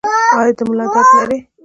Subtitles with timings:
[0.37, 1.39] ایا د ملا درد لرئ؟